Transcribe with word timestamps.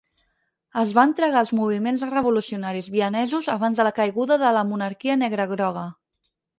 Es 0.83 0.93
va 0.99 1.03
entregar 1.09 1.37
als 1.41 1.51
moviments 1.59 2.07
revolucionaris 2.15 2.89
vienesos 2.97 3.53
abans 3.59 3.81
de 3.83 3.89
la 3.91 3.95
caiguda 4.01 4.43
de 4.49 4.59
la 4.61 4.69
monarquia 4.75 5.23
negre-groga. 5.25 5.91